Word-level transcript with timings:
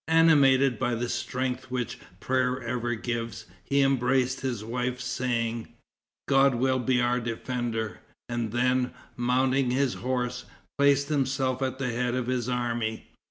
Animated 0.07 0.79
by 0.79 0.95
the 0.95 1.07
strength 1.07 1.69
which 1.69 1.99
prayer 2.19 2.59
ever 2.63 2.95
gives, 2.95 3.45
he 3.63 3.83
embraced 3.83 4.41
his 4.41 4.63
wife, 4.63 4.99
saying, 4.99 5.73
"God 6.27 6.55
will 6.55 6.79
be 6.79 6.99
our 6.99 7.19
defender," 7.19 7.99
and 8.27 8.51
then, 8.51 8.95
mounting 9.15 9.69
his 9.69 9.93
horse, 9.93 10.45
placed 10.75 11.09
himself 11.09 11.61
at 11.61 11.77
the 11.77 11.89
head 11.89 12.15
of 12.15 12.25
his 12.25 12.49
army. 12.49 13.09